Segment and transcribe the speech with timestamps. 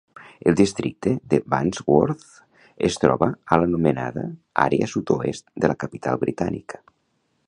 [0.51, 2.31] El districte de Wandsworth
[2.89, 4.23] es troba a l'anomenada
[4.65, 6.85] àrea Sud-oest de la capital britànica.